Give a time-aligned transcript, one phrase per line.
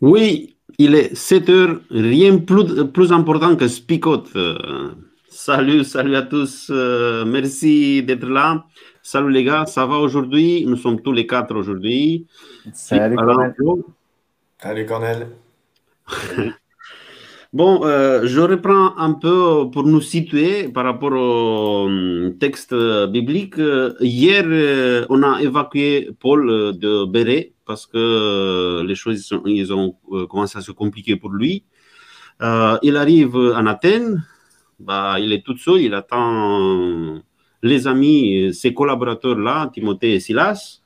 [0.00, 4.28] Oui, il est 7 heures, rien plus, plus important que Spicot.
[4.34, 4.92] Euh,
[5.28, 8.64] salut, salut à tous, euh, merci d'être là.
[9.02, 10.64] Salut les gars, ça va aujourd'hui?
[10.66, 12.26] Nous sommes tous les quatre aujourd'hui.
[12.72, 13.54] Salut Cornel.
[14.58, 15.28] Salut Cornel.
[17.52, 22.72] Bon, euh, je reprends un peu pour nous situer par rapport au euh, texte
[23.08, 23.56] biblique.
[23.98, 29.96] Hier, euh, on a évacué Paul de Béret parce que les choses ils ont
[30.28, 31.64] commencé à se compliquer pour lui.
[32.40, 34.24] il arrive en Athènes,
[34.78, 37.20] bah, il est tout seul, il attend
[37.64, 40.79] les amis, ses collaborateurs là, Timothée et Silas.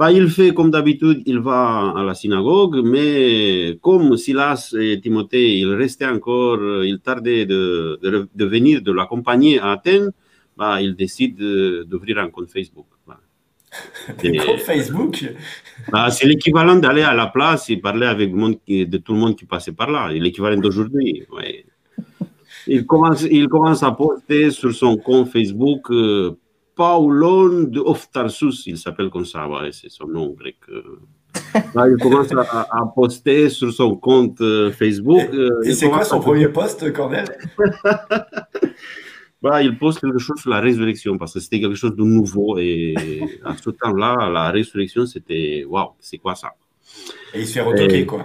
[0.00, 5.58] Bah, il fait comme d'habitude, il va à la synagogue, mais comme Silas et Timothée,
[5.58, 8.00] ils restaient encore, ils tardaient de,
[8.34, 10.10] de, venir, de l'accompagner à Athènes,
[10.56, 12.86] bah, il décide d'ouvrir un compte Facebook.
[14.24, 15.22] Un compte Facebook?
[15.92, 19.18] Bah, C'est l'équivalent d'aller à la place et parler avec le monde de tout le
[19.18, 21.26] monde qui passait par là, l'équivalent d'aujourd'hui.
[22.66, 25.90] Il, commence, il commence à poster sur son compte Facebook.
[25.90, 26.38] Euh,
[26.80, 30.56] Paulon de Oftarsus, il s'appelle comme ça, c'est son nom grec.
[31.54, 35.20] il commence à, poster sur son compte euh, Facebook.
[35.30, 37.26] Et, euh, c'est quoi son premier post, Cornel
[39.42, 42.56] bah, Il poste quelque chose sur la résurrection parce que c'était quelque chose de nouveau
[42.56, 42.94] et
[43.44, 46.48] à ce temps-là, la résurrection, c'était waouh, c'est quoi ça?
[47.34, 48.24] Et il se fait retoquer, quoi.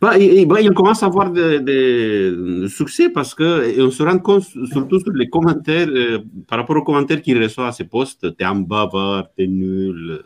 [0.00, 5.12] Bah, il commence à avoir des succès parce que on se rend compte surtout sur
[5.12, 9.28] les commentaires, euh, par rapport aux commentaires qu'il reçoit à ses posts, t'es un bavard,
[9.36, 10.22] t'es nul,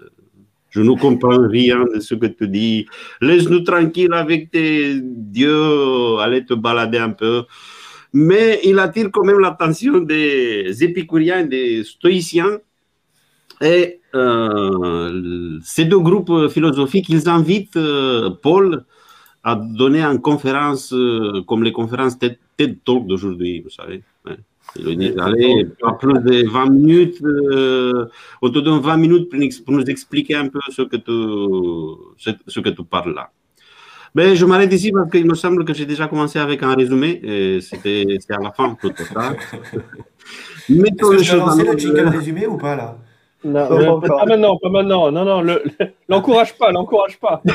[0.70, 2.86] je ne comprends rien de ce que tu dis,
[3.20, 7.44] laisse-nous tranquille avec tes dieux, allez te balader un peu.
[8.12, 12.58] Mais il attire quand même l'attention des épicuriens, des stoïciens.
[13.60, 18.84] Et euh, ces deux groupes philosophiques, ils invitent euh, Paul
[19.42, 22.38] à donner une conférence euh, comme les conférences TED,
[22.84, 24.02] Talk d'aujourd'hui, vous savez.
[24.76, 28.06] Dit, allez, pas plus de 20 minutes, euh,
[28.40, 32.68] on te donne 20 minutes pour nous expliquer un peu ce que tu, ce, que
[32.68, 33.30] tu parles là.
[34.14, 37.20] Mais je m'arrête ici parce qu'il me semble que j'ai déjà commencé avec un résumé.
[37.60, 39.34] C'était à la fin tout ça.
[40.68, 42.98] Est-ce que tu as lancé le jingle résumé ou pas là?
[43.42, 45.10] Non, pas, maintenant, pas maintenant.
[45.10, 45.56] Non, non,
[46.08, 47.42] l'encourage pas, l'encourage pas.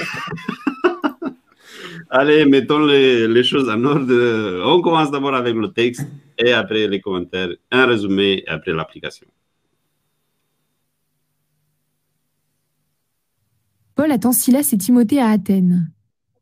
[2.10, 4.64] Allez, mettons les, choses en ordre.
[4.66, 6.08] On commence d'abord avec le texte
[6.38, 9.28] et après les commentaires, un résumé et après l'application.
[13.96, 15.90] Paul attend Silas et Timothée à Athènes.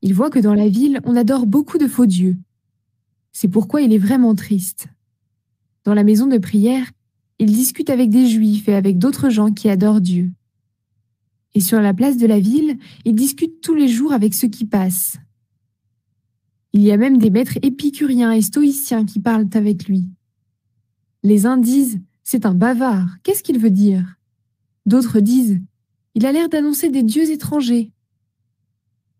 [0.02, 2.35] Il voit que dans la ville, on adore beaucoup de faux dieux.
[3.31, 4.88] C'est pourquoi il est vraiment triste.
[5.85, 6.85] Dans la maison de prière,
[7.40, 10.31] il discute avec des juifs et avec d'autres gens qui adorent Dieu.
[11.56, 14.66] Et sur la place de la ville, il discute tous les jours avec ceux qui
[14.66, 15.18] passent.
[16.75, 20.09] Il y a même des maîtres épicuriens et stoïciens qui parlent avec lui.
[21.22, 24.17] Les uns disent C'est un bavard, qu'est-ce qu'il veut dire?
[24.88, 25.61] D'autres disent
[26.16, 27.91] Il a l'air d'annoncer des dieux étrangers.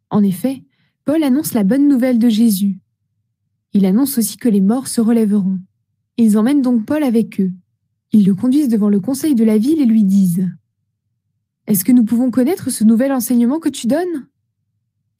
[0.09, 0.64] En effet,
[1.06, 2.80] Paul annonce la bonne nouvelle de Jésus.
[3.74, 5.59] Il annonce aussi que les morts se relèveront.
[6.18, 7.52] Ils emmènent donc Paul avec eux.
[8.12, 10.50] Ils le conduisent devant le conseil de la ville et lui disent
[11.68, 14.28] Est-ce que nous pouvons connaître ce nouvel enseignement que tu donnes?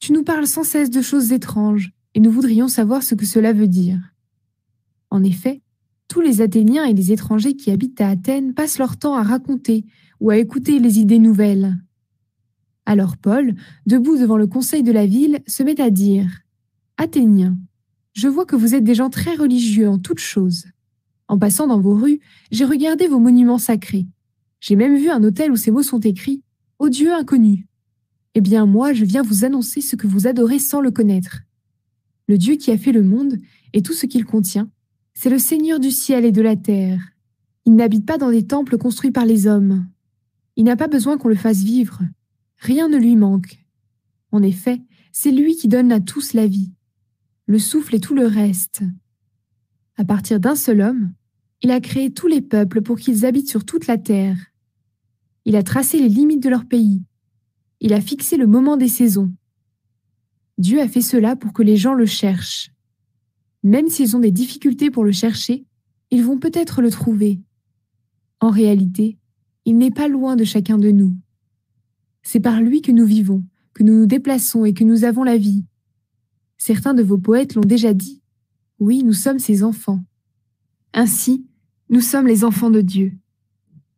[0.00, 3.52] Tu nous parles sans cesse de choses étranges et nous voudrions savoir ce que cela
[3.52, 3.98] veut dire.
[5.10, 5.62] En effet,
[6.08, 9.84] tous les Athéniens et les étrangers qui habitent à Athènes passent leur temps à raconter
[10.20, 11.76] ou à écouter les idées nouvelles.
[12.86, 13.54] Alors Paul,
[13.86, 16.28] debout devant le conseil de la ville, se met à dire
[16.96, 17.56] Athéniens,
[18.12, 20.66] je vois que vous êtes des gens très religieux en toutes choses.
[21.26, 22.20] En passant dans vos rues,
[22.52, 24.06] j'ai regardé vos monuments sacrés.
[24.60, 26.42] J'ai même vu un hôtel où ces mots sont écrits
[26.78, 27.66] Ô Dieu inconnu.
[28.34, 31.40] Eh bien, moi, je viens vous annoncer ce que vous adorez sans le connaître.
[32.26, 33.38] Le Dieu qui a fait le monde
[33.72, 34.70] et tout ce qu'il contient,
[35.14, 37.00] c'est le Seigneur du ciel et de la terre.
[37.66, 39.86] Il n'habite pas dans des temples construits par les hommes.
[40.56, 42.02] Il n'a pas besoin qu'on le fasse vivre.
[42.58, 43.58] Rien ne lui manque.
[44.32, 44.80] En effet,
[45.12, 46.72] c'est lui qui donne à tous la vie,
[47.46, 48.82] le souffle et tout le reste.
[49.96, 51.12] À partir d'un seul homme,
[51.62, 54.36] il a créé tous les peuples pour qu'ils habitent sur toute la terre.
[55.44, 57.02] Il a tracé les limites de leur pays.
[57.80, 59.32] Il a fixé le moment des saisons.
[60.58, 62.70] Dieu a fait cela pour que les gens le cherchent.
[63.62, 65.64] Même s'ils ont des difficultés pour le chercher,
[66.10, 67.40] ils vont peut-être le trouver.
[68.40, 69.18] En réalité,
[69.64, 71.16] il n'est pas loin de chacun de nous.
[72.22, 75.36] C'est par lui que nous vivons, que nous nous déplaçons et que nous avons la
[75.36, 75.64] vie.
[76.58, 78.22] Certains de vos poètes l'ont déjà dit.
[78.78, 80.04] Oui, nous sommes ses enfants.
[80.92, 81.46] Ainsi,
[81.88, 83.16] nous sommes les enfants de Dieu.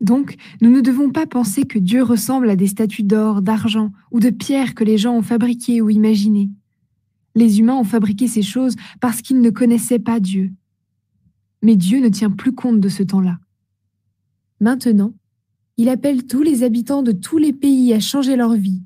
[0.01, 4.21] Donc, nous ne devons pas penser que Dieu ressemble à des statues d'or, d'argent ou
[4.21, 6.51] de pierre que les gens ont fabriquées ou imaginées.
[7.35, 10.53] Les humains ont fabriqué ces choses parce qu'ils ne connaissaient pas Dieu.
[11.63, 13.39] Mais Dieu ne tient plus compte de ce temps-là.
[14.61, 15.15] Maintenant,
[15.77, 18.83] il appelle tous les habitants de tous les pays à changer leur vie.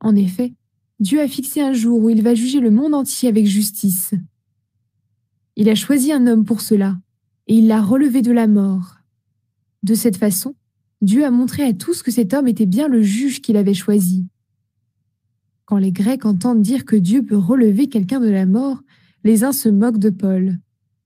[0.00, 0.52] En effet,
[1.00, 4.14] Dieu a fixé un jour où il va juger le monde entier avec justice.
[5.56, 6.98] Il a choisi un homme pour cela,
[7.46, 8.97] et il l'a relevé de la mort.
[9.82, 10.54] De cette façon,
[11.00, 14.26] Dieu a montré à tous que cet homme était bien le juge qu'il avait choisi.
[15.64, 18.82] Quand les Grecs entendent dire que Dieu peut relever quelqu'un de la mort,
[19.22, 20.58] les uns se moquent de Paul.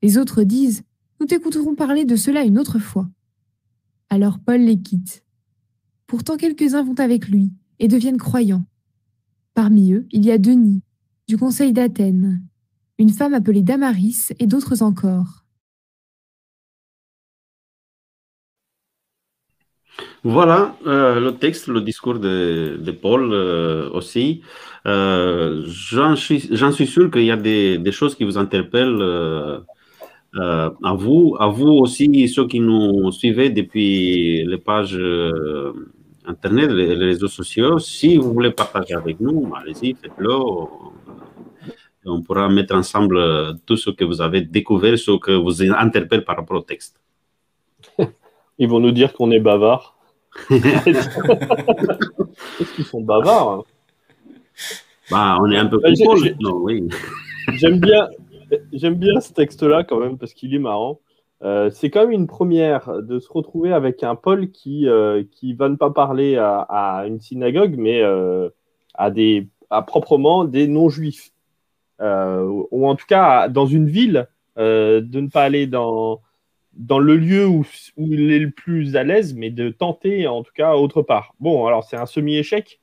[0.03, 0.83] Les autres disent
[1.21, 3.09] Nous t'écouterons parler de cela une autre fois.
[4.09, 5.25] Alors Paul les quitte.
[6.07, 8.65] Pourtant quelques-uns vont avec lui et deviennent croyants.
[9.55, 10.83] Parmi eux, il y a Denis,
[11.27, 12.43] du conseil d'Athènes,
[12.99, 15.42] une femme appelée Damaris et d'autres encore.
[20.25, 24.43] Voilà euh, le texte, le discours de, Paul euh, aussi.
[24.87, 26.41] Euh, j'en suis,
[26.87, 29.03] sûr qu'il y a des, choses qui vous interpellent
[30.35, 34.99] à vous, à vous aussi, ceux qui nous suivez depuis les pages
[36.25, 40.35] internet, les, réseaux sociaux, si vous voulez partager avec nous, allez-y, faites-le.
[42.05, 46.37] On pourra mettre ensemble tout ce que vous avez découvert, ce que vous interpelle par
[46.37, 47.01] rapport au texte.
[48.59, 49.92] Ils vont nous dire qu'on est bavard.
[50.51, 51.09] Est-ce
[52.75, 53.63] qu'ils sont bavards hein
[55.11, 56.01] bah, On est un peu plus
[56.41, 56.89] non, oui.
[57.55, 58.09] J'aime bien,
[58.73, 61.01] J'aime bien ce texte-là quand même parce qu'il est marrant.
[61.43, 65.55] Euh, c'est quand même une première de se retrouver avec un Paul qui euh, qui
[65.55, 68.49] va ne pas parler à, une synagogue, mais euh,
[68.95, 71.33] à des à proprement des non-juifs,
[72.01, 76.21] ou en tout cas dans une ville, de ne pas aller dans
[76.75, 77.67] dans le lieu où,
[77.97, 81.35] il est le plus à l'aise, mais de tenter en tout cas autre part.
[81.41, 82.81] Bon, alors c'est un semi-échec.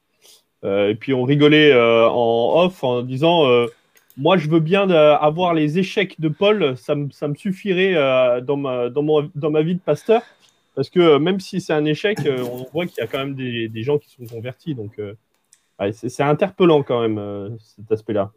[0.64, 3.68] et puis on rigolait en off en disant
[4.20, 8.90] moi, je veux bien avoir les échecs de Paul, ça, me, suffirait euh, dans, ma,
[8.90, 10.22] dans, ma vie de pasteur.
[10.76, 13.20] Parce que euh, même si c'est un échec, euh, on voit qu'il y a quand
[13.20, 14.76] même des, gens qui sont convertis.
[14.76, 15.00] Donc,
[15.94, 18.32] c'est interpellant quand même, cet aspect-là.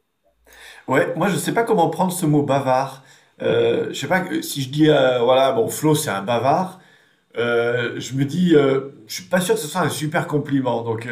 [0.87, 3.03] Ouais, moi, je ne sais pas comment prendre ce mot bavard.
[3.43, 6.81] Je ne sais pas si je dis, voilà, bon, Flo, c'est un bavard.
[7.35, 10.83] je me dis, je suis pas sûr que ce soit un super compliment.
[10.83, 11.09] Donc,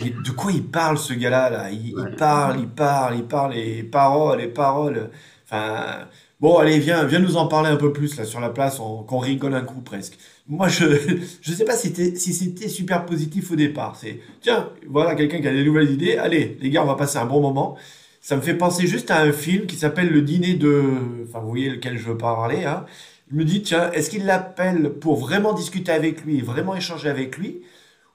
[0.00, 1.70] mais de quoi il parle ce gars-là là?
[1.70, 5.10] Il, parle, il parle, il parle, les paroles, les paroles.
[5.44, 6.08] Enfin,
[6.40, 9.18] bon, allez, viens, viens nous en parler un peu plus là sur la place, qu'on
[9.18, 10.18] rigole un coup presque.
[10.48, 10.84] Moi, je
[11.42, 13.96] je sais pas si c'était si c'était super positif au départ.
[13.96, 16.16] C'est tiens, voilà quelqu'un qui a des nouvelles idées.
[16.16, 17.76] Allez, les gars, on va passer un bon moment.
[18.20, 20.82] Ça me fait penser juste à un film qui s'appelle Le Dîner de,
[21.28, 22.64] enfin, vous voyez lequel je veux pas parler.
[22.64, 22.84] Hein.
[23.30, 27.38] Je me dis tiens, est-ce qu'il l'appelle pour vraiment discuter avec lui, vraiment échanger avec
[27.38, 27.62] lui?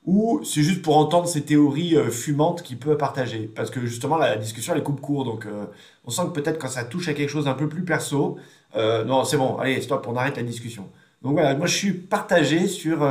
[0.05, 3.49] ou c'est juste pour entendre ces théories euh, fumantes qu'il peut partager?
[3.55, 5.25] Parce que justement, la discussion, elle coupe court.
[5.25, 5.65] Donc, euh,
[6.05, 8.37] on sent que peut-être quand ça touche à quelque chose d'un peu plus perso,
[8.75, 10.89] euh, non, c'est bon, allez, stop, on arrête la discussion.
[11.23, 13.03] Donc voilà, moi je suis partagé sur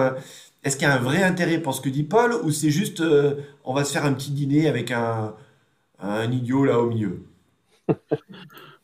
[0.62, 3.02] est-ce qu'il y a un vrai intérêt pour ce que dit Paul ou c'est juste
[3.64, 5.34] on va se faire un petit dîner avec un,
[6.10, 7.22] un idiot là au milieu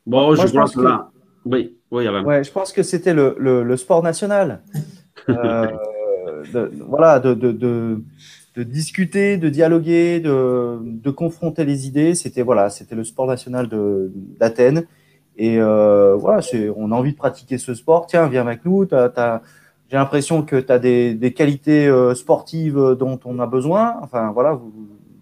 [0.06, 0.80] Bon, je, pense que...
[0.80, 1.10] là.
[1.44, 4.62] Oui, oui, ouais, je pense que c'était le, le, le, sport national.
[5.28, 12.14] de, voilà, de, de, de, discuter, de dialoguer, de, de confronter les idées.
[12.14, 13.68] C'était voilà, c'était le sport national
[14.38, 14.86] d'Athènes.
[15.36, 16.42] Et euh, voilà,
[16.76, 18.06] on a envie de pratiquer ce sport.
[18.06, 18.86] Tiens, viens avec nous.
[18.90, 23.96] j'ai l'impression que tu as des, des qualités euh, sportives dont on a besoin.
[24.02, 24.72] Enfin, voilà, vous,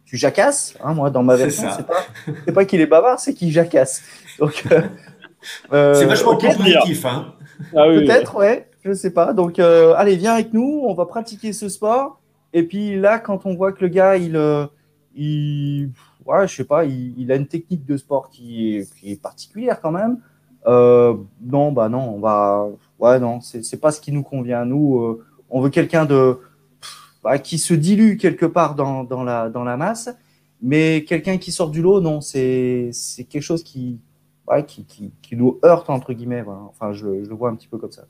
[0.09, 0.75] tu jacasses.
[0.83, 2.05] Hein, moi, dans ma version, c'est pas,
[2.47, 4.03] c'est pas qu'il est bavard, c'est qu'il jacasse.
[4.39, 7.05] Donc, euh, c'est vachement positif.
[7.05, 7.35] Hein.
[7.75, 9.33] Ah Peut-être, ouais je sais pas.
[9.33, 12.21] Donc, euh, allez, viens avec nous, on va pratiquer ce sport.
[12.53, 14.67] Et puis là, quand on voit que le gars, il, euh,
[15.15, 15.91] il
[16.25, 19.81] ouais, je sais pas, il, a une technique de sport qui est, qui est particulière
[19.81, 20.19] quand même.
[20.67, 22.67] Euh, non, bah non, on va,
[22.99, 24.65] ouais, non, c'est pas ce qui nous convient.
[24.65, 26.41] Nous, on veut quelqu'un de
[27.29, 30.09] bah, qui se dilue quelque part dans, dans, la, dans la masse,
[30.63, 32.91] mais quelqu'un qui sort du lot, non, c'est
[33.29, 33.99] quelque chose qui,
[34.47, 36.43] ouais, qui, qui, qui, nous heurte entre guillemets.
[36.71, 38.05] Enfin, je, je, le vois un petit peu comme ça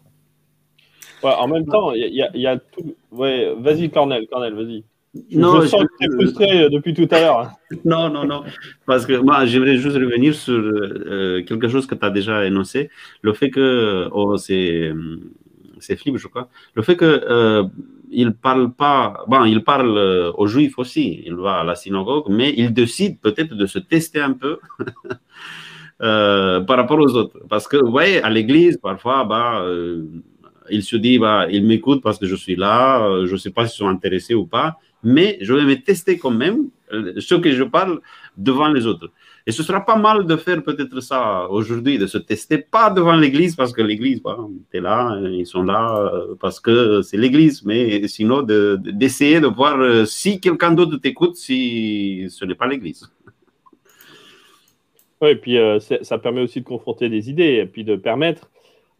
[1.24, 2.94] en même temps, il y, a tout.
[3.10, 4.84] Ouais, vas-y, Cornel, Cornel, vas-y.
[5.32, 7.50] Non, je sens que tu es frustré euh, depuis tout à l'heure.
[7.84, 8.44] Non, non, non.
[8.86, 12.88] Parce que moi, j'aimerais juste revenir sur euh, quelque chose que tu as déjà énoncé.
[13.22, 14.08] Le fait que.
[14.12, 14.92] Oh, c'est.
[15.80, 16.48] C'est je crois.
[16.74, 17.04] Le fait que.
[17.04, 17.64] Euh,
[18.10, 19.24] il parle pas.
[19.28, 21.22] Bon, il parle euh, aux Juifs aussi.
[21.26, 24.58] Il va à la synagogue, mais il décide peut-être de se tester un peu.
[26.00, 27.40] par rapport aux autres.
[27.48, 29.64] Parce que, vous voyez, à l'église, parfois, bah,
[30.70, 33.50] il se dit, bah, il m'écoute parce que je suis là, euh, je ne sais
[33.50, 36.68] pas s'ils sont intéressés ou pas, mais je vais me tester quand même euh,
[37.18, 38.00] ce que je parle
[38.36, 39.10] devant les autres.
[39.48, 43.16] Et ce sera pas mal de faire peut-être ça aujourd'hui, de se tester pas devant
[43.16, 44.36] l'Église, parce que l'Église, bah,
[44.70, 49.46] tu es là, ils sont là euh, parce que c'est l'Église, mais sinon d'essayer de,
[49.46, 53.10] voir euh, si quelqu'un d'autre t'écoute, si ce n'est pas l'Église.
[55.22, 55.56] Oui, et puis
[56.02, 58.50] ça permet aussi de confronter des idées, et puis de permettre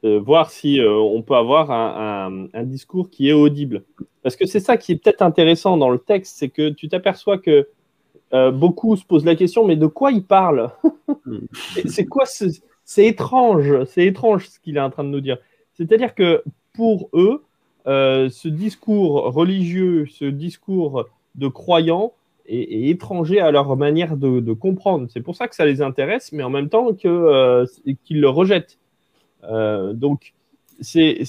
[0.03, 3.85] de voir si on peut avoir un, un, discours qui est audible.
[4.23, 7.37] Parce que c'est ça qui est peut-être intéressant dans le texte, c'est que tu t'aperçois
[7.37, 7.69] que
[8.35, 10.71] euh, beaucoup se posent la question, mais de quoi il parle
[11.87, 12.45] C'est quoi ce...
[12.85, 15.37] C'est étrange, c'est étrange ce qu'il est en train de nous dire.
[15.75, 16.43] C'est-à-dire que
[16.73, 17.45] pour eux,
[17.87, 21.05] euh, ce discours religieux, ce discours
[21.35, 22.15] de croyants
[22.47, 25.07] est, étranger à leur manière de, comprendre.
[25.11, 27.67] C'est pour ça que ça les intéresse, mais en même temps euh,
[28.05, 28.79] qu'ils le rejettent.
[29.43, 30.33] donc,
[30.81, 31.25] c'est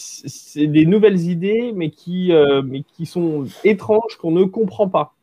[0.56, 2.32] des nouvelles idées, mais qui,
[2.64, 5.14] mais qui sont étranges, qu'on ne comprend pas.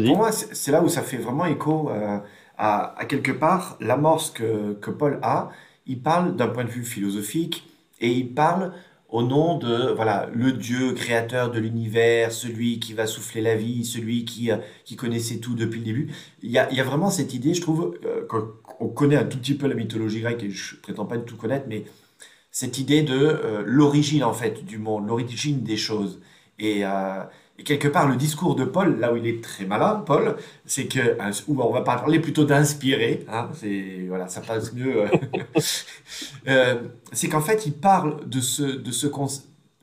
[0.00, 2.18] Pour moi, c'est là où ça fait vraiment écho euh,
[2.56, 5.50] à, quelque part l'amorce que, que Paul a.
[5.86, 7.68] Il parle d'un point de vue philosophique
[8.00, 8.72] et il parle
[9.10, 13.84] au nom de voilà le Dieu créateur de l'univers, celui qui va souffler la vie,
[13.84, 14.56] celui qui, euh,
[14.86, 16.10] qui connaissait tout depuis le début.
[16.42, 19.24] Il y a, il y a vraiment cette idée, je trouve, euh, qu'on connaît un
[19.24, 21.84] tout petit peu la mythologie grecque et je prétends pas du tout connaître, mais
[22.50, 26.20] cette idée de l'origine en fait du monde, l'origine des choses.
[26.58, 26.84] Et
[27.64, 30.98] quelque part, le discours de Paul, là où il est très malin, Paul, c'est que,
[30.98, 35.02] euh, ou on va parler plutôt d'inspirer, hein, c'est, voilà, ça passe mieux.
[35.02, 35.08] Euh,
[36.48, 36.74] euh,
[37.12, 39.06] c'est qu'en fait, il parle de ce, de ce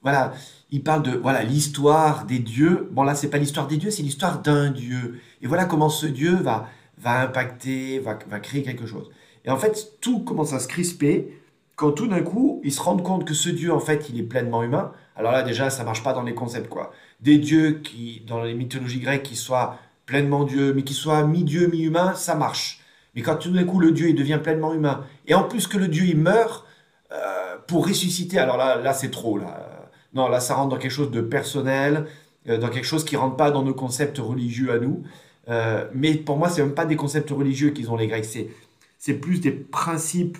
[0.02, 0.34] voilà,
[0.72, 2.88] il parle de, voilà, l'histoire des dieux.
[2.92, 5.20] Bon, là, c'est pas l'histoire des dieux, c'est l'histoire d'un dieu.
[5.42, 6.68] Et voilà comment ce dieu va,
[6.98, 9.10] va impacter, va, va créer quelque chose.
[9.46, 11.34] Et en fait, tout commence à se crisper
[11.76, 14.24] quand tout d'un coup, ils se rendent compte que ce dieu, en fait, il est
[14.24, 14.92] pleinement humain.
[15.16, 18.54] Alors là, déjà, ça marche pas dans les concepts, quoi des dieux qui, dans les
[18.54, 22.82] mythologies grecques, qui soient pleinement dieux, mais qui soient mi-dieu, mi-humain, ça marche.
[23.16, 25.78] Mais quand tout d'un coup le dieu il devient pleinement humain, et en plus que
[25.78, 26.66] le dieu il meurt
[27.12, 29.38] euh, pour ressusciter, alors là, là c'est trop.
[29.38, 29.90] Là.
[30.14, 32.06] Non, là ça rentre dans quelque chose de personnel,
[32.48, 35.04] euh, dans quelque chose qui rentre pas dans nos concepts religieux à nous.
[35.50, 38.50] Euh, mais pour moi, c'est même pas des concepts religieux qu'ils ont les Grecs, c'est,
[38.98, 40.38] c'est plus des principes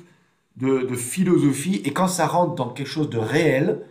[0.58, 1.82] de, philosophie.
[1.86, 3.82] Et quand ça rentre dans quelque chose de réel,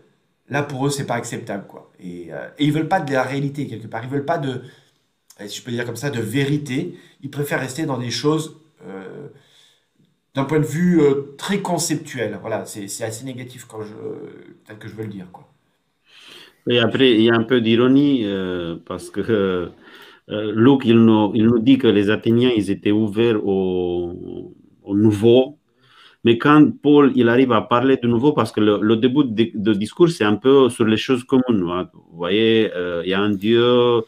[0.48, 1.90] là pour eux c'est pas acceptable quoi.
[2.00, 4.04] Et, euh, et, ils veulent pas de la réalité quelque part.
[4.04, 4.62] Ils veulent pas de,
[5.46, 6.94] si je peux dire comme ça, de vérité.
[7.22, 9.28] Ils préfèrent rester dans des choses euh,
[10.34, 12.38] d'un point de vue euh, très conceptuel.
[12.40, 13.94] Voilà, c'est assez négatif quand je,
[14.66, 15.48] tel que je veux le dire quoi.
[16.70, 18.26] Et après, il y a un peu d'ironie
[18.84, 19.70] parce que
[20.28, 25.57] Luc, il nous, il nous, dit que les Athéniens, ils étaient ouverts au, au nouveau,
[26.24, 30.10] mais quand Paul il arrive à parler de nouveau, parce que le, début de, discours,
[30.10, 31.68] c'est un peu sur les choses communes.
[31.70, 31.88] Hein.
[31.92, 34.02] Vous voyez, euh, il y a un Dieu,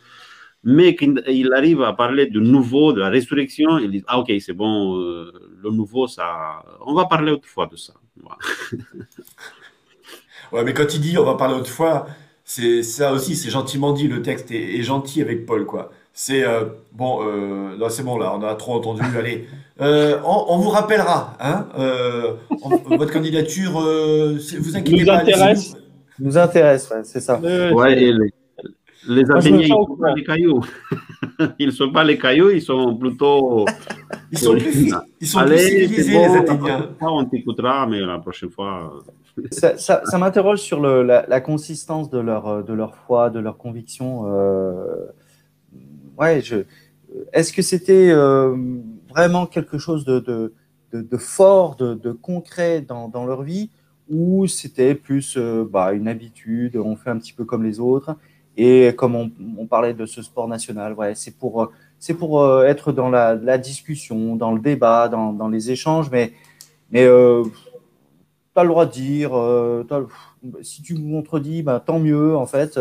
[0.62, 4.31] mais quand il arrive à parler de nouveau, de la résurrection, il dit, ah ok,
[4.40, 7.95] c'est bon, euh, le nouveau, ça, on va parler autrefois de ça.
[10.52, 12.07] ouais, mais quand il dit on va parler autrefois,
[12.45, 15.93] c'est ça aussi, c'est gentiment dit, le texte est, gentil avec Paul, quoi.
[16.12, 17.21] C'est euh, bon,
[17.88, 19.47] c'est bon là, on a trop entendu, allez.
[19.81, 22.35] Euh, on, vous rappellera, hein, euh,
[22.87, 25.21] votre candidature, euh, vous inquiétez nous pas.
[25.21, 25.75] Intéresse.
[26.19, 27.40] Nous intéresse, c'est ça.
[27.40, 28.12] Ouais, les,
[29.09, 30.61] les Athéniens, ils ne sont pas les cailloux.
[31.59, 33.64] ils ne sont pas les cailloux, ils sont plutôt.
[34.31, 36.90] Ils sont plus, ils sont Allez, civilisés, les Athéniens.
[37.00, 39.02] On t'écoutera, mais la prochaine fois.
[39.50, 43.38] Ça, ça, ça m'interroge sur le, la, la, consistance de leur, de leur foi, de
[43.38, 44.26] leur conviction.
[46.20, 46.64] Ouais, je.
[47.32, 48.12] Est-ce que c'était
[49.10, 50.52] vraiment quelque chose de,
[51.18, 53.70] fort, de, concret dans, leur vie,
[54.08, 58.16] ou c'était plus euh, bah, une habitude, on fait un petit peu comme les autres,
[58.56, 63.58] et comme on, parlait de ce sport national, ouais, c'est pour, euh, être dans la,
[63.58, 66.32] discussion, dans le débat, dans, les échanges, mais,
[66.90, 69.84] mais euh, tu as le droit de dire, euh,
[70.62, 72.78] si tu me contredis, bah, tant mieux, en fait,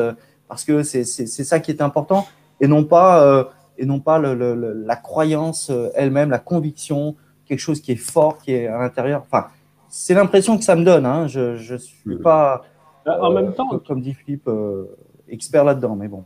[0.47, 2.27] parce que c'est ça qui est important,
[2.61, 3.49] et non pas
[3.79, 8.51] et non pas la croyance euh, elle-même, la conviction, quelque chose qui est fort, qui
[8.51, 9.23] est à l'intérieur.
[9.25, 9.47] Enfin,
[9.87, 11.05] c'est l'impression que ça me donne.
[11.05, 11.27] Hein.
[11.27, 12.63] Je ne suis pas,
[13.05, 14.85] bah, en même temps, comme dit Philippe, euh,
[15.29, 16.25] expert là-dedans, mais bon.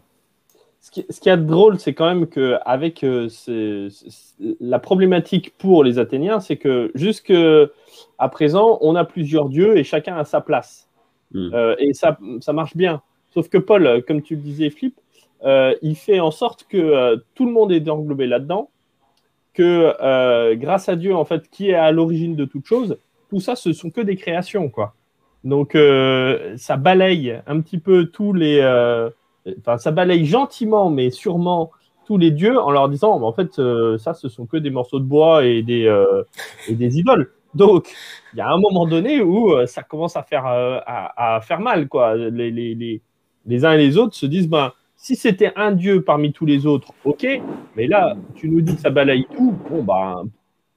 [0.81, 3.29] Ce qui, ce qui est drôle, c'est quand même qu'avec euh,
[4.59, 7.69] la problématique pour les Athéniens, c'est que jusqu'à
[8.31, 10.89] présent, on a plusieurs dieux et chacun a sa place.
[11.35, 11.49] Hmm.
[11.79, 13.01] et ça, ça marche bien.
[13.33, 15.02] Sauf que Paul, comme tu le disais, Philippe, euh,
[15.43, 18.69] il fait en sorte que euh, tout le monde est englobé là-dedans,
[19.53, 22.97] que euh, grâce à Dieu, en fait, qui est à l'origine de toute chose,
[23.29, 24.95] tout ça, ce sont que des créations, quoi.
[25.43, 25.77] Donc,
[26.55, 28.61] ça balaye un petit peu tous les,
[29.59, 31.71] enfin, ça balaye gentiment, mais sûrement
[32.05, 34.99] tous les dieux en leur disant, en fait, euh, ça, ce sont que des morceaux
[34.99, 36.23] de bois et des, euh,
[36.67, 37.31] et des idoles.
[37.53, 37.91] Donc,
[38.33, 41.87] il y a un moment donné où euh, ça commence à faire, à, faire mal,
[41.87, 42.15] quoi.
[42.15, 43.01] Les, les, les,
[43.45, 44.71] les, uns et les autres se disent, ben,
[45.03, 47.27] si c'était un dieu parmi tous les autres, ok,
[47.75, 50.29] mais là, tu nous dis que ça balaye tout, bon, ben,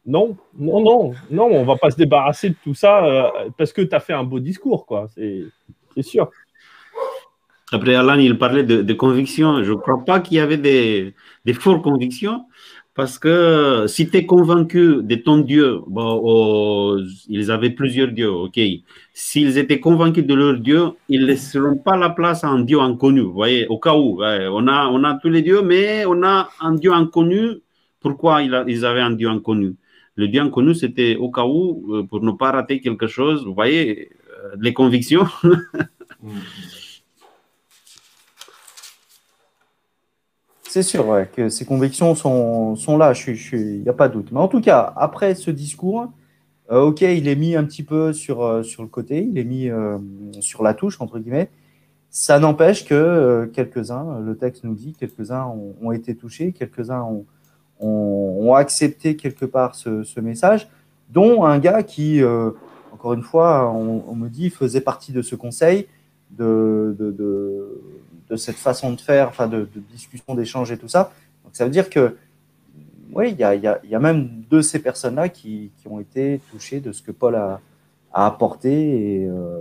[0.04, 3.94] non, non, non, non, on va pas se débarrasser de tout ça parce que tu
[3.94, 5.06] as fait un beau discours, quoi.
[5.14, 6.28] C'est sûr.
[7.70, 9.62] Après, Alan, il parlait de, de conviction.
[9.62, 11.14] Je ne crois pas qu'il y avait des,
[11.44, 12.46] des fortes convictions,
[12.96, 16.98] parce que si tu es convaincu de ton Dieu, bon, oh,
[17.28, 18.58] ils avaient plusieurs dieux, ok.
[19.12, 22.80] S'ils étaient convaincus de leur Dieu, ils ne laisseront pas la place à un Dieu
[22.80, 23.20] inconnu.
[23.20, 26.48] Vous voyez, au cas où, on, a, on a tous les dieux, mais on a
[26.60, 27.60] un Dieu inconnu.
[28.00, 29.76] Pourquoi ils avaient un Dieu inconnu?
[30.14, 33.44] Le Dieu inconnu, c'était au cas où, euh, pour ne pas rater quelque chose.
[33.44, 34.08] Vous voyez,
[34.42, 35.26] euh, les convictions.
[40.76, 44.30] C'est sûr que ces convictions sont, sont là, il n'y a pas de doute.
[44.30, 46.12] Mais en tout cas, après ce discours,
[46.70, 49.44] euh, ok, il est mis un petit peu sur, euh, sur le côté, il est
[49.44, 49.96] mis euh,
[50.40, 51.48] sur la touche, entre guillemets.
[52.10, 57.24] Ça n'empêche que quelques-uns, le texte nous dit, quelques-uns ont, été touchés, quelques-uns ont,
[57.80, 60.68] ont, accepté quelque part ce, ce, message,
[61.08, 62.20] dont un gars qui,
[62.92, 65.86] encore une fois, on, me dit, faisait partie de ce conseil
[66.32, 67.80] de, de de
[68.34, 71.12] cette façon de faire, enfin de, discussion, d'échange et tout ça.
[71.44, 72.16] Donc ça veut dire que,
[73.12, 76.00] oui, il y a, y, a, y a, même de ces personnes-là qui, qui, ont
[76.00, 77.60] été touchées de ce que Paul a,
[78.12, 78.70] a apporté.
[79.20, 79.60] Et, euh,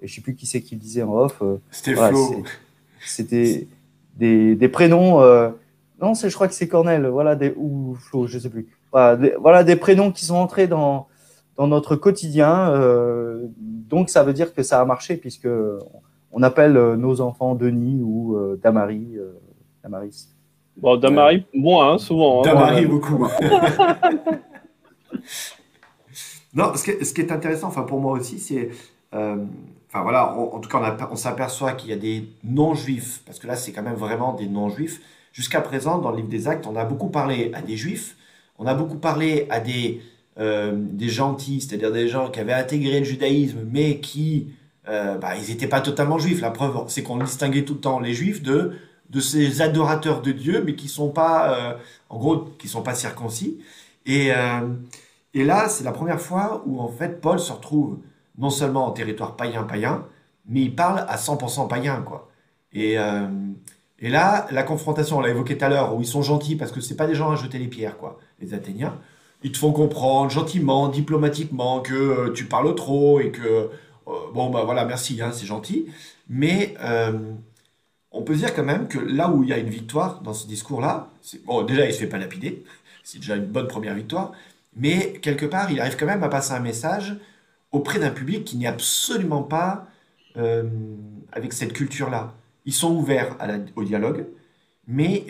[0.00, 1.38] et je ne sais plus qui c'est qui le disait en off.
[1.42, 2.44] Euh, C'était Flo.
[3.04, 3.68] C'était
[4.16, 5.20] des, des, prénoms.
[5.20, 5.50] Euh,
[6.00, 8.68] non, je crois que c'est Cornel, voilà, des, ou Flo, je ne sais plus.
[8.92, 11.08] Voilà des, voilà des, prénoms qui sont entrés dans,
[11.56, 12.70] dans notre quotidien.
[12.70, 16.00] Euh, donc ça veut dire que ça a marché puisque on
[16.42, 19.16] appelle euh, nos enfants Denis ou euh, Damari.
[19.16, 19.32] Euh,
[19.82, 20.28] Damaris.
[20.76, 22.40] Bon, Damari, moins, hein, souvent.
[22.40, 23.26] Hein, Damari, beaucoup.
[26.54, 28.68] non, ce qui, ce qui, est intéressant, enfin pour moi aussi, c'est,
[29.10, 33.56] enfin voilà, en tout cas, on, s'aperçoit qu'il y a des non-juifs, parce que là,
[33.56, 35.00] c'est quand même vraiment des non-juifs.
[35.32, 38.16] Jusqu'à présent, dans le livre des Actes, on a beaucoup parlé à des juifs,
[38.58, 40.02] on a beaucoup parlé à des
[40.38, 44.48] des gentils, c'est-à-dire des gens qui avaient intégré le judaïsme, mais qui
[44.88, 46.40] euh, bah, ils n'étaient pas totalement juifs.
[46.40, 48.72] La preuve, c'est qu'on distinguait tout le temps les juifs de,
[49.10, 51.74] de ces adorateurs de Dieu, mais qui sont pas, euh,
[52.08, 53.58] en gros, qui sont pas circoncis.
[54.06, 54.68] Et, euh,
[55.34, 57.98] et là, c'est la première fois où en fait Paul se retrouve
[58.38, 60.04] non seulement en territoire païen-païen,
[60.48, 62.28] mais il parle à 100% païen, quoi.
[62.72, 62.96] Et,
[63.98, 66.70] et là, la confrontation, on l'a évoqué tout à l'heure, où ils sont gentils parce
[66.70, 68.98] que c'est pas des gens à jeter les pierres, quoi, les Athéniens.
[69.42, 73.70] Ils te font comprendre gentiment, diplomatiquement, que tu parles trop et que
[74.08, 75.86] euh, bon, bah voilà, merci, hein, c'est gentil.
[76.28, 77.18] Mais euh,
[78.12, 80.46] on peut dire quand même que là où il y a une victoire dans ce
[80.46, 81.08] discours-là,
[81.44, 82.64] bon, déjà, il ne se fait pas lapider,
[83.04, 84.32] c'est déjà une bonne première victoire,
[84.76, 87.16] mais quelque part, il arrive quand même à passer un message
[87.72, 89.86] auprès d'un public qui n'est absolument pas
[90.36, 90.64] euh,
[91.32, 92.34] avec cette culture-là.
[92.64, 93.36] Ils sont ouverts
[93.76, 94.26] au dialogue,
[94.88, 95.26] mais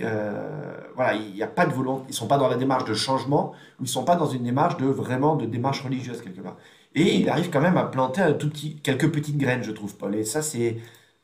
[0.94, 2.94] voilà, il n'y a pas de volonté, ils ne sont pas dans la démarche de
[2.94, 6.40] changement, ou ils ne sont pas dans une démarche de vraiment de démarche religieuse quelque
[6.40, 6.56] part.
[6.96, 9.96] Et il arrive quand même à planter un tout petit, quelques petites graines, je trouve,
[9.98, 10.14] Paul.
[10.14, 10.78] Et ça, c'est,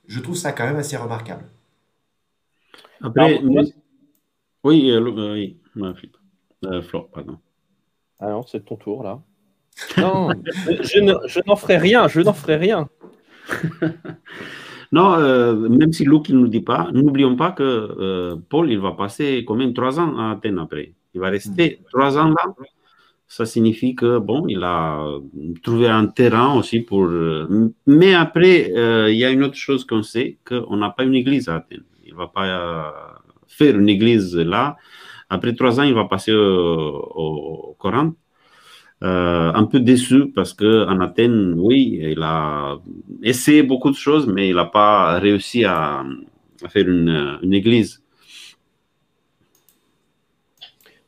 [0.06, 1.46] je trouve ça quand même assez remarquable.
[3.00, 3.40] Après,
[4.64, 5.00] oui, euh,
[5.32, 5.58] oui,
[6.64, 7.38] euh, Flore, pardon.
[8.20, 9.20] Ah non, c'est ton tour là.
[9.96, 10.28] Non,
[10.82, 12.88] je, n'en ferai rien, je n'en ferai rien.
[14.92, 18.92] non, euh, même si Luc ne nous dit pas, n'oublions pas que Paul, il va
[18.92, 20.92] passer quand même trois ans à Athènes après?
[21.14, 21.84] Il va rester hmm.
[21.90, 22.54] trois ans là?
[23.32, 25.06] Ça signifie que bon, il a
[25.62, 27.06] trouvé un terrain aussi pour.
[27.06, 31.04] Euh, mais après, euh, il y a une autre chose qu'on sait, qu'on n'a pas
[31.04, 31.84] une église à Athènes.
[32.04, 32.90] Il va pas euh,
[33.48, 34.76] faire une église là.
[35.30, 38.12] Après trois ans, il va passer au, Coran.
[39.00, 42.76] un peu déçu parce que en Athènes, oui, il a
[43.22, 46.04] essayé beaucoup de choses, mais il n'a pas réussi à,
[46.68, 48.01] faire une, une église.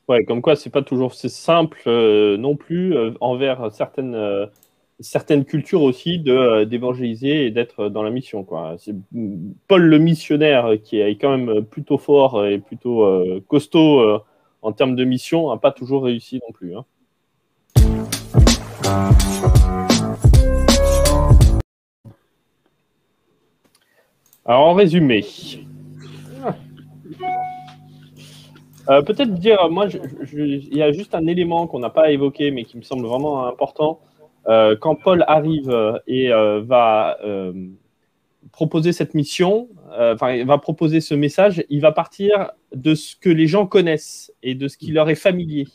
[0.08, 4.46] Ouais, comme quoi, c'est pas toujours simple euh, non plus euh, envers certaines, euh,
[5.00, 8.44] certaines cultures aussi de d'évangéliser et d'être dans la mission.
[8.44, 8.76] Quoi.
[9.66, 13.06] Paul le missionnaire qui est quand même plutôt fort et plutôt
[13.48, 14.20] costaud
[14.62, 16.76] en termes de mission, n'a pas toujours réussi non plus.
[16.76, 16.84] Hein.
[24.46, 25.24] Alors en résumé,
[28.88, 29.86] euh, peut-être dire, moi,
[30.32, 33.46] il y a juste un élément qu'on n'a pas évoqué, mais qui me semble vraiment
[33.46, 34.00] important.
[34.48, 37.16] Euh, quand Paul arrive euh, et va
[38.52, 39.68] proposer cette mission,
[39.98, 44.32] euh, enfin, va proposer ce message, il va partir de ce que les gens connaissent
[44.42, 45.66] et de ce qui leur est familier.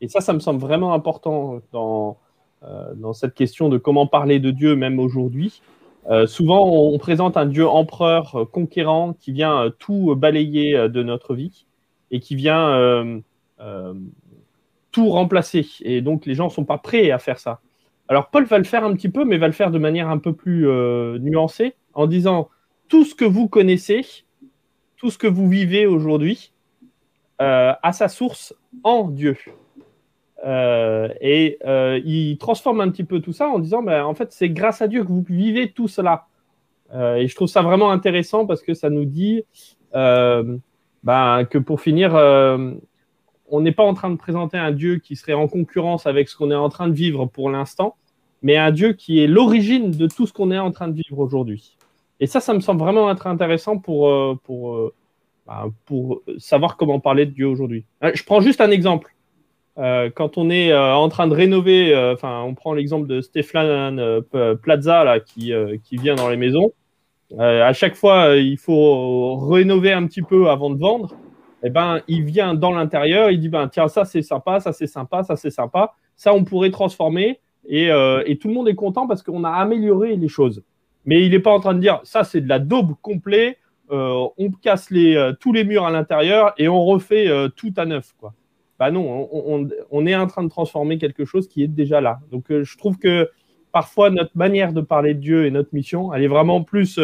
[0.00, 2.18] Et ça, ça me semble vraiment important dans,
[2.64, 5.62] euh, dans cette question de comment parler de Dieu, même aujourd'hui.
[6.10, 11.66] Euh, souvent, on, présente un Dieu empereur, conquérant, qui vient tout balayer de notre vie
[12.12, 13.20] et qui vient
[14.92, 15.66] tout remplacer.
[15.80, 17.60] Et donc, les gens ne sont pas prêts à faire ça.
[18.08, 20.18] Alors, Paul va le faire un petit peu, mais va le faire de manière un
[20.18, 20.66] peu plus
[21.18, 22.48] nuancée en disant
[22.88, 24.04] tout ce que vous connaissez,
[24.96, 26.52] tout ce que vous vivez aujourd'hui,
[27.40, 29.36] euh, a sa source en Dieu.
[30.44, 34.30] Euh, et euh, il transforme un petit peu tout ça en disant, ben, en fait,
[34.32, 36.26] c'est grâce à Dieu que vous vivez tout cela.
[36.94, 39.44] et je trouve ça vraiment intéressant parce que ça nous dit
[41.02, 42.14] ben, que pour finir,
[43.52, 46.36] on n'est pas en train de présenter un Dieu qui serait en concurrence avec ce
[46.36, 47.96] qu'on est en train de vivre pour l'instant,
[48.40, 51.18] mais un Dieu qui est l'origine de tout ce qu'on est en train de vivre
[51.18, 51.76] aujourd'hui.
[52.18, 54.94] Et ça, ça me semble vraiment être intéressant pour, euh, pour, euh,
[55.46, 57.84] bah, pour savoir comment parler de Dieu aujourd'hui.
[58.02, 59.14] Euh, je prends juste un exemple.
[59.76, 64.20] quand on est en train de rénover, enfin, on prend l'exemple de Stéphane
[64.62, 65.50] Plaza là, qui,
[65.82, 66.72] qui vient dans les maisons.
[67.38, 71.14] À chaque fois, il faut rénover un petit peu avant de vendre.
[71.62, 74.88] Eh ben, il vient dans l'intérieur, il dit ben tiens ça c'est sympa, ça c'est
[74.88, 77.86] sympa, ça c'est sympa, ça on pourrait transformer et,
[78.26, 80.62] et tout le monde est content parce qu'on a amélioré les choses.
[81.04, 83.58] Mais il n'est pas en train de dire ça, c'est de la daube complet.
[83.90, 87.84] Euh, on casse euh, tous les murs à l'intérieur et on refait euh, tout à
[87.84, 88.14] neuf.
[88.18, 88.32] Quoi.
[88.78, 89.28] Bah non,
[89.90, 92.20] on, est en train de transformer quelque chose qui est déjà là.
[92.30, 93.30] Donc je trouve que
[93.72, 97.00] parfois notre manière de parler de Dieu et notre mission, elle est vraiment plus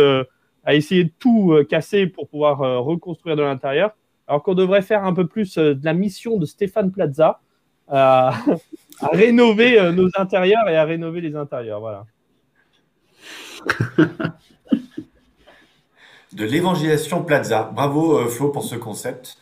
[0.64, 5.14] à essayer de tout casser pour pouvoir reconstruire de l'intérieur, alors qu'on devrait faire un
[5.14, 7.40] peu plus de la mission de Stéphane Plaza
[7.88, 8.35] à
[9.12, 11.81] rénover nos intérieurs et à rénover les intérieurs.
[11.81, 12.04] Voilà.
[16.33, 17.70] de l'évangélisation Plaza.
[17.74, 19.37] Bravo euh, Flo pour ce concept.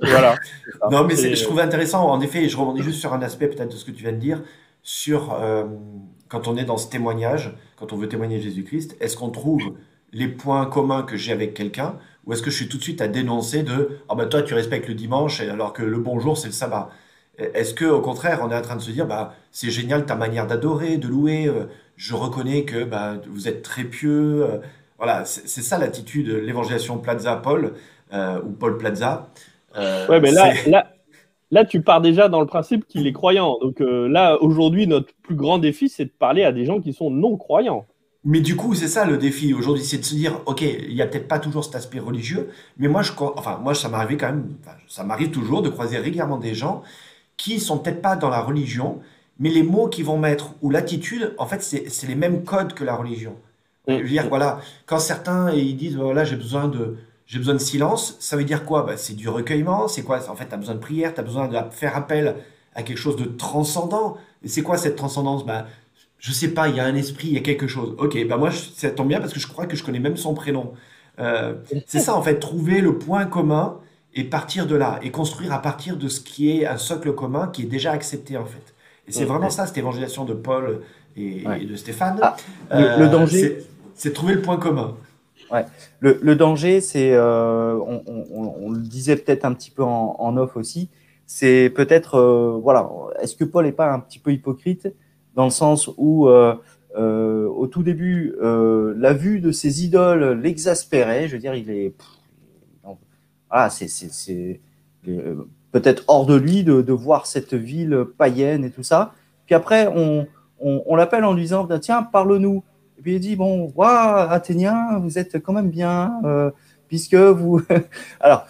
[0.00, 0.34] Voilà.
[0.90, 3.76] non, mais je trouve intéressant, en effet, je rebondis juste sur un aspect peut-être de
[3.76, 4.42] ce que tu viens de dire,
[4.82, 5.64] sur euh,
[6.30, 9.74] quand on est dans ce témoignage, quand on veut témoigner Jésus-Christ, est-ce qu'on trouve
[10.12, 13.02] les points communs que j'ai avec quelqu'un ou est-ce que je suis tout de suite
[13.02, 16.48] à dénoncer de ah ben toi tu respectes le dimanche alors que le bonjour c'est
[16.48, 16.90] le sabbat
[17.38, 20.16] Est-ce que au contraire on est en train de se dire bah c'est génial ta
[20.16, 21.66] manière d'adorer, de louer, euh,
[22.00, 24.42] je reconnais que bah, vous êtes très pieux.
[24.42, 24.58] Euh,
[24.96, 27.74] voilà, c'est ça l'attitude de l'évangélisation Plaza Paul
[28.14, 29.28] euh, ou Paul Plaza.
[29.76, 30.92] Euh, ouais, mais là, là,
[31.50, 33.58] là, tu pars déjà dans le principe qu'il est croyant.
[33.60, 37.10] Donc là, aujourd'hui, notre plus grand défi, c'est de parler à des gens qui sont
[37.10, 37.86] non croyants.
[38.22, 41.00] Mais du coup, c'est ça le défi aujourd'hui, c'est de se dire, ok, il n'y
[41.00, 44.26] a peut-être pas toujours cet aspect religieux, mais moi, je, enfin, moi, ça m'arrive quand
[44.26, 44.56] même,
[44.88, 46.82] ça m'arrive toujours de croiser régulièrement des gens
[47.38, 49.00] qui sont peut-être pas dans la religion,
[49.38, 52.84] mais les mots qu'ils vont mettre ou l'attitude, en fait, c'est les mêmes codes que
[52.84, 53.36] la religion.
[53.88, 56.98] Je veux dire, voilà, quand certains ils disent, voilà, j'ai besoin de,
[57.30, 58.82] j'ai besoin de silence, ça veut dire quoi?
[58.82, 60.18] Bah, C'est du recueillement, c'est quoi?
[60.28, 62.34] En fait, tu as besoin de prière, tu as besoin de faire appel
[62.74, 64.16] à quelque chose de transcendant.
[64.42, 65.46] Et c'est quoi cette transcendance?
[65.46, 65.66] Bah,
[66.18, 67.94] Je sais pas, il y a un esprit, il y a quelque chose.
[67.98, 70.34] Ok, bah moi, ça tombe bien parce que je crois que je connais même son
[70.34, 70.72] prénom.
[71.20, 71.54] Euh,
[71.86, 73.78] c'est ça, en fait, trouver le point commun
[74.14, 77.46] et partir de là, et construire à partir de ce qui est un socle commun
[77.46, 78.74] qui est déjà accepté, en fait
[79.10, 80.80] c'est vraiment ça, cette évangélisation de Paul
[81.16, 82.18] et, de Stéphane.
[82.22, 82.36] Ah,
[82.70, 83.58] le, euh, danger.
[83.94, 84.96] C'est trouver le point commun.
[85.52, 85.64] Ouais.
[86.00, 90.90] Le, danger, c'est, euh, on, le disait peut-être un petit peu en, off aussi,
[91.26, 92.88] c'est peut-être, euh, voilà,
[93.20, 94.88] est-ce que Paul n'est pas un petit peu hypocrite
[95.34, 101.40] dans le sens où, au tout début, la vue de ses idoles l'exaspérait, je veux
[101.40, 101.94] dire, il est.
[103.48, 104.60] voilà, c'est
[105.72, 109.14] peut-être hors de lui de, de, voir cette ville païenne et tout ça.
[109.46, 110.26] Puis après, on,
[110.60, 112.62] on, on l'appelle en lui disant Tiens, parle-nous.
[113.00, 116.50] Et puis il dit Bon, waouh, Athéniens, vous êtes quand même bien, euh,
[116.86, 117.62] puisque vous.
[118.20, 118.46] Alors,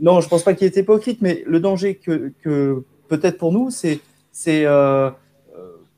[0.00, 4.00] non, je pense pas qu'il est hypocrite, mais le danger que, peut-être pour nous, c'est
[4.48, 5.10] euh, euh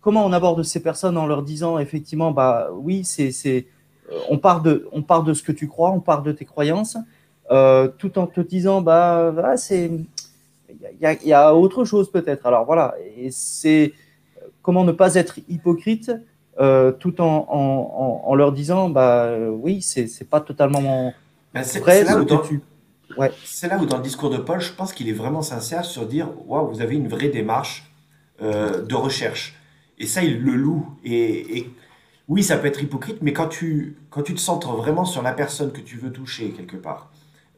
[0.02, 3.66] comment on aborde ces personnes en leur disant effectivement Bah oui, c'est.
[4.28, 6.98] on part, de, on part de ce que tu crois, on part de tes croyances,
[7.48, 9.90] tout en te disant bah, bah c'est
[11.00, 12.44] il y, a autre chose peut-être.
[12.44, 13.94] Alors voilà, et c'est
[14.60, 16.12] comment ne pas être hypocrite
[16.60, 17.46] euh, tout en,
[18.24, 21.12] en, leur disant, bah oui, c'est pas totalement
[21.54, 22.42] ben, c'est là, où dans,
[23.16, 23.32] ouais.
[23.62, 26.28] là où dans le discours de Paul, je pense qu'il est vraiment sincère sur dire,
[26.46, 27.90] waouh, vous avez une vraie démarche
[28.42, 29.56] euh, de recherche.
[29.98, 30.86] Et ça, il le loue.
[31.04, 31.70] Et, et,
[32.28, 35.32] oui, ça peut être hypocrite, mais quand tu, quand tu te centres vraiment sur la
[35.32, 37.10] personne que tu veux toucher quelque part,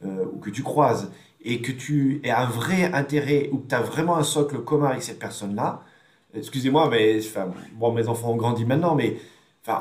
[0.04, 1.10] euh, ou que tu croises,
[1.42, 4.88] et que tu as un vrai intérêt ou que tu as vraiment un socle commun
[4.88, 5.82] avec cette personne-là,
[6.34, 7.20] excusez-moi, mais
[7.94, 9.16] mes enfants ont grandi maintenant, mais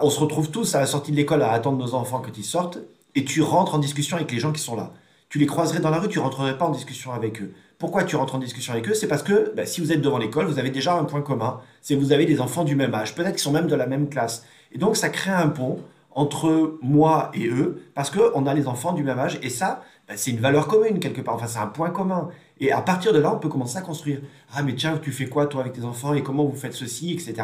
[0.01, 2.43] on se retrouve tous à la sortie de l'école à attendre nos enfants quand ils
[2.43, 2.79] sortent,
[3.15, 4.91] et tu rentres en discussion avec les gens qui sont là.
[5.29, 7.53] Tu les croiserais dans la rue, tu rentrerais pas en discussion avec eux.
[7.77, 8.93] Pourquoi tu rentres en discussion avec eux?
[8.93, 11.61] C'est parce que bah, si vous êtes devant l'école, vous avez déjà un point commun,
[11.81, 13.85] c'est que vous avez des enfants du même âge, peut-être qu'ils sont même de la
[13.85, 14.45] même classe.
[14.71, 15.79] Et donc ça crée un pont
[16.11, 19.83] entre moi et eux, parce qu'on a les enfants du même âge, et ça,
[20.15, 22.29] c'est une valeur commune quelque part, enfin c'est un point commun.
[22.59, 24.21] Et à partir de là, on peut commencer à construire.
[24.53, 27.13] Ah mais tiens, tu fais quoi toi avec tes enfants, et comment vous faites ceci,
[27.13, 27.35] etc.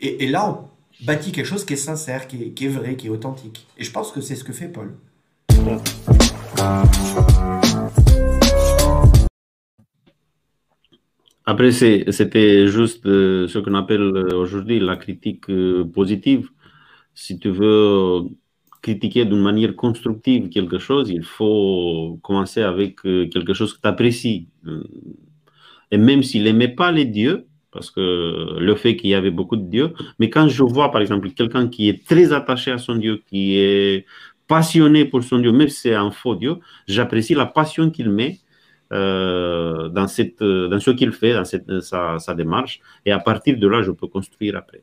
[0.00, 3.08] Et, là, on bâtit quelque chose qui est sincère, qui est, qui est vrai, qui
[3.08, 3.66] est authentique.
[3.76, 4.94] Et je pense que c'est ce que fait Paul.
[11.44, 16.48] Après, c'était juste euh, ce qu'on appelle euh, aujourd'hui la critique euh, positive.
[17.12, 18.22] Si tu veux
[18.82, 24.48] critiquer d'une manière constructive quelque chose, il faut commencer avec quelque chose que tu apprécies.
[25.90, 29.56] Et même s'il n'aimait pas les dieux, parce que le fait qu'il y avait beaucoup
[29.56, 32.96] de dieux, mais quand je vois par exemple quelqu'un qui est très attaché à son
[32.96, 34.06] Dieu, qui est
[34.48, 36.56] passionné pour son Dieu, même si c'est un faux Dieu,
[36.88, 38.40] j'apprécie la passion qu'il met
[38.92, 42.80] euh, dans, cette, dans ce qu'il fait, dans cette, sa, démarche.
[43.06, 44.82] Et à partir de là, je peux construire après.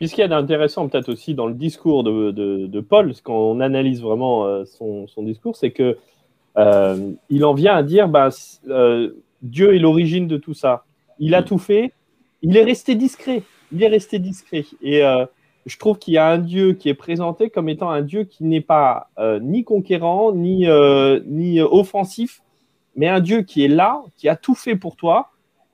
[0.00, 3.12] Puis ce qu'il y a d'intéressant peut-être aussi dans le discours de, de, de Paul,
[3.22, 5.98] quand on analyse vraiment euh, son, son, discours, c'est que
[6.56, 8.30] euh, il en vient à dire bah,
[8.68, 9.10] euh,
[9.42, 10.84] Dieu est l'origine de tout ça.
[11.18, 11.92] Il a tout fait.
[12.40, 13.42] Il est resté discret.
[13.72, 14.64] Il est resté discret.
[14.80, 15.26] Et euh,
[15.66, 18.44] je trouve qu'il y a un Dieu qui est présenté comme étant un Dieu qui
[18.44, 19.10] n'est pas
[19.42, 20.66] ni conquérant, ni,
[21.26, 22.40] ni offensif,
[22.96, 25.28] mais un Dieu qui est là, qui a tout fait pour toi.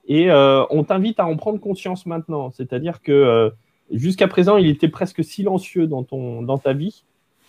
[0.09, 2.51] Et on t'invite à en prendre conscience maintenant.
[2.51, 3.53] C'est-à-dire que
[3.92, 7.05] jusqu'à présent, il était presque silencieux dans, ton, dans ta vie,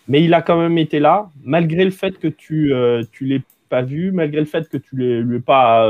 [0.08, 3.82] mais il a quand même été là, malgré le fait que tu ne l'aies pas
[3.82, 5.86] vu, malgré le fait que tu ne l'aies pas,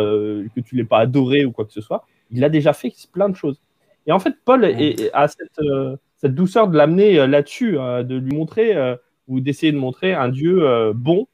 [0.55, 2.05] que tu l'aies pas adoré ou quoi que ce soit.
[2.31, 3.61] Il a déjà fait plein de choses.
[4.07, 5.59] Et en fait, Paul est, a cette
[6.17, 8.95] cette douceur de l'amener euh, là-dessus, hein, de lui montrer euh,
[9.27, 11.27] ou d'essayer de montrer un Dieu euh, bon,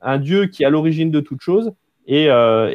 [0.00, 1.72] un Dieu qui est à l'origine de toute chose.
[2.10, 2.28] Et,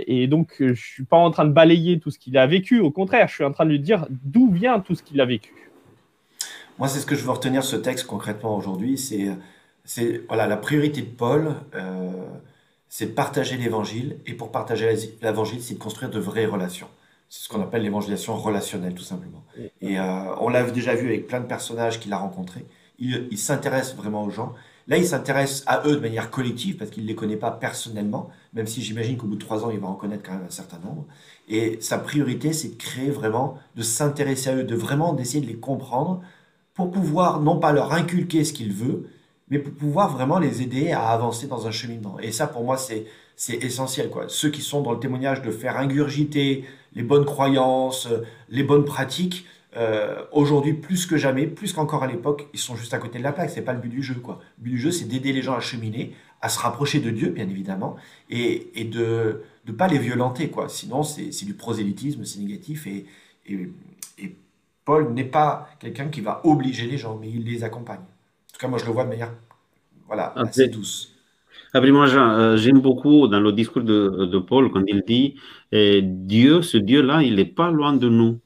[0.06, 2.79] et, donc, je ne suis pas en train de balayer tout ce qu'il a vécu.
[2.82, 5.25] Au contraire, je suis en train de lui dire d'où vient tout ce qu'il a
[5.25, 5.62] vécu.
[6.79, 8.97] Moi, c'est ce que je veux retenir ce texte concrètement aujourd'hui.
[8.97, 9.29] C'est,
[9.86, 11.55] c'est voilà, la priorité de Paul,
[12.89, 14.17] c'est de partager l'évangile.
[14.27, 16.89] Et pour partager l'évangile, c'est de construire de vraies relations.
[17.27, 19.43] C'est ce qu'on appelle l'évangélisation relationnelle, tout simplement.
[19.81, 22.67] Et euh, on l'a déjà vu avec plein de personnages qu'il a rencontrés.
[22.99, 24.53] Il, s'intéresse vraiment aux gens.
[24.88, 28.29] Là, il s'intéresse à eux de manière collective parce qu'il ne les connaît pas personnellement,
[28.53, 30.51] même si j'imagine qu'au bout de trois ans, il va en connaître quand même un
[30.51, 31.07] certain nombre.
[31.49, 35.47] Et sa priorité, c'est de créer vraiment, de s'intéresser à eux, de vraiment d'essayer de
[35.47, 36.21] les comprendre
[36.73, 39.07] pour pouvoir non pas leur inculquer ce qu'il veut,
[39.49, 42.19] mais pour pouvoir vraiment les aider à avancer dans un cheminement.
[42.19, 43.05] Et ça, pour moi, c'est
[43.63, 44.09] essentiel.
[44.09, 44.25] Quoi.
[44.27, 48.86] Ceux qui sont dans le témoignage de faire ingurgiter les bonnes croyances, euh, les bonnes
[48.86, 53.17] pratiques, euh, aujourd'hui plus que jamais, plus qu'encore à l'époque, ils sont juste à côté
[53.17, 53.49] de la plaque.
[53.49, 54.39] C'est pas le but du jeu, quoi.
[54.59, 57.29] Le but du jeu, c'est d'aider les gens à cheminer, à se rapprocher de Dieu,
[57.29, 57.95] bien évidemment,
[58.29, 60.69] et, et de ne pas les violenter, quoi.
[60.69, 63.05] Sinon, c'est du prosélytisme, c'est négatif, et,
[64.86, 68.00] Paul n'est pas quelqu'un qui va obliger les gens, mais il les accompagne.
[68.00, 69.32] En tout cas, moi, je le vois de manière,
[70.08, 71.13] voilà, assez douce.
[71.74, 75.36] Après, moi, euh, j'aime beaucoup dans le discours de, de, Paul quand il dit
[75.72, 78.39] eh, Dieu, ce Dieu-là, il n'est pas loin de nous.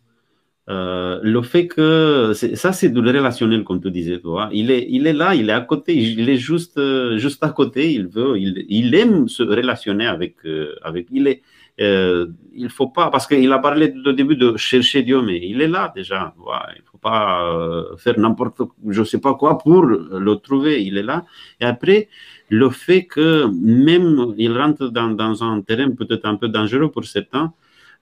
[0.69, 4.49] Euh, le fait que ça, c'est du relationnel, comme tu disais, toi.
[4.53, 7.49] Il est, il est là, il est à côté, il est juste, euh, juste à
[7.49, 7.91] côté.
[7.93, 10.37] Il veut, il, il aime se relationner avec,
[10.83, 11.07] avec.
[11.11, 11.41] Il est,
[11.79, 15.61] euh, il faut pas, parce qu'il a parlé au début de chercher Dieu, mais il
[15.61, 16.33] est là déjà.
[16.75, 20.83] il faut pas faire n'importe, je sais pas quoi pour le trouver.
[20.83, 21.25] Il est là.
[21.59, 22.09] Et après,
[22.49, 27.05] le fait que même il rentre dans, dans un terrain peut-être un peu dangereux pour
[27.05, 27.53] certains,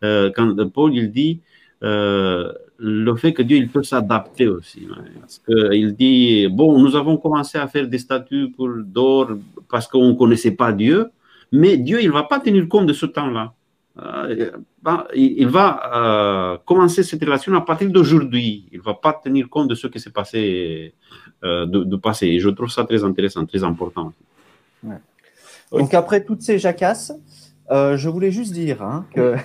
[0.04, 1.42] euh, quand Paul il dit
[1.84, 4.88] euh, le fait que Dieu il peut s'adapter aussi.
[5.20, 9.30] Parce qu'il dit, bon, nous avons commencé à faire des statues pour d'or
[9.70, 11.08] parce qu'on ne connaissait pas Dieu,
[11.52, 13.54] mais Dieu il ne va pas tenir compte de ce temps-là.
[13.98, 14.52] Euh,
[14.84, 18.68] ben, il va commencer cette relation à partir d'aujourd'hui.
[18.72, 20.94] Il ne va pas tenir compte de ce qui s'est passé
[21.44, 22.28] de, de passé.
[22.28, 24.14] Et je trouve ça très intéressant, très important.
[25.72, 27.12] Donc après toutes ces jacasses,
[27.72, 29.36] euh, je voulais juste dire hein, que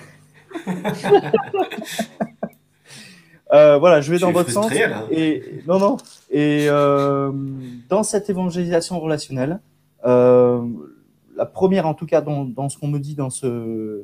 [3.53, 4.71] euh, voilà, je vais dans votre sens.
[5.11, 5.97] Et non, non.
[6.29, 7.31] Et euh,
[7.89, 9.59] dans cette évangélisation relationnelle,
[11.35, 14.01] la première, en tout cas, dans, ce qu'on me dit dans ce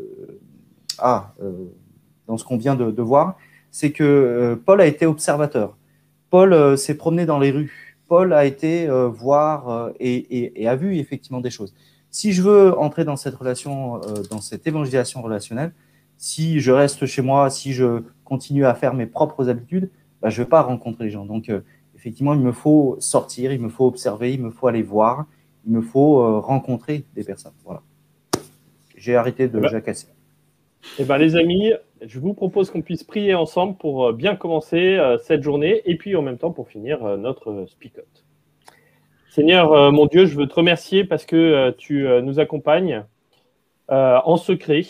[1.00, 1.34] ah,
[2.28, 3.38] dans ce qu'on vient de, voir,
[3.72, 5.78] c'est que Paul a été observateur.
[6.30, 7.96] Paul s'est promené dans les rues.
[8.08, 11.74] Paul a été voir et, a vu effectivement des choses.
[12.10, 15.74] Si je veux entrer dans cette relation, euh, dans cette évangélisation relationnelle,
[16.18, 20.40] si je reste chez moi, si je continue à faire mes propres habitudes, bah, je
[20.40, 21.26] ne vais pas rencontrer les gens.
[21.26, 21.62] Donc, euh,
[21.96, 25.26] effectivement, il me faut sortir, il me faut observer, il me faut aller voir,
[25.68, 27.54] il me faut euh, rencontrer des personnes.
[27.66, 27.82] Voilà.
[28.96, 30.08] J'ai arrêté de Eh ben- jacasser.
[30.98, 34.96] Eh ben, les amis, je vous propose qu'on puisse prier ensemble pour euh, bien commencer
[34.96, 38.24] euh, cette journée et puis en même temps pour finir notre speak out.
[39.30, 43.04] Seigneur, mon Dieu, je veux te remercier parce que tu nous accompagnes
[43.88, 44.82] en secret.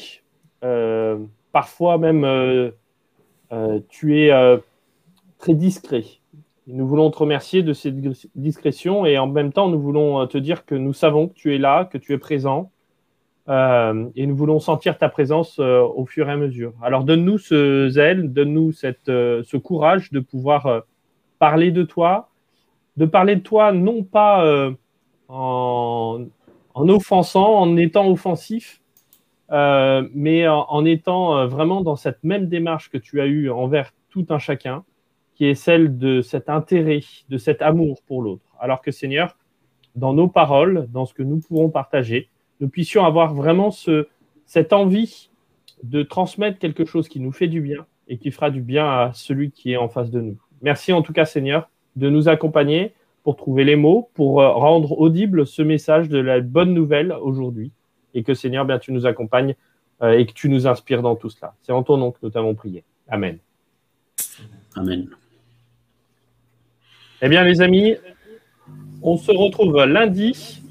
[1.51, 2.71] Parfois même,
[3.89, 4.31] tu es
[5.37, 6.05] très discret.
[6.69, 10.25] Nous voulons te remercier de cette dis- discrétion et en même temps, nous voulons euh,
[10.25, 12.71] te dire que nous savons que tu es là, que tu es présent
[13.47, 16.73] euh, et nous voulons sentir ta présence euh, au fur et à mesure.
[16.81, 20.81] Alors donne-nous ce zèle, donne-nous ce courage de pouvoir
[21.39, 22.29] parler de toi,
[22.97, 24.73] de parler de toi non pas
[25.29, 26.25] en,
[26.73, 28.81] en offensant, en étant offensif,
[29.49, 34.25] mais en, en étant vraiment dans cette même démarche que tu as eue envers tout
[34.29, 34.83] un chacun,
[35.37, 38.43] qui est celle de cet intérêt, de cet amour pour l'autre.
[38.59, 39.37] Alors que Seigneur,
[39.95, 44.07] dans nos paroles, dans ce que nous pourrons partager, nous puissions avoir vraiment ce,
[44.47, 45.29] cette envie
[45.83, 49.11] de transmettre quelque chose qui nous fait du bien et qui fera du bien à
[49.13, 50.39] celui qui est en face de nous.
[50.63, 54.99] Merci en tout cas, Seigneur, de nous accompagner pour trouver les mots, pour euh, rendre
[54.99, 57.71] audible ce message de la bonne nouvelle aujourd'hui.
[58.15, 59.53] Et que, Seigneur, bien, tu nous accompagnes
[60.01, 61.53] euh, et que tu nous inspires dans tout cela.
[61.61, 62.83] C'est en ton nom que nous t'avons prié.
[63.07, 63.37] Amen.
[64.75, 65.09] Amen.
[67.19, 67.95] Eh bien, les amis,
[69.01, 70.61] on se retrouve lundi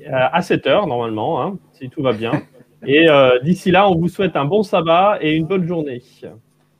[0.00, 2.32] euh, à 7h, normalement, hein, si tout va bien.
[2.84, 6.02] Et euh, d'ici là, on vous souhaite un bon sabbat et une bonne journée.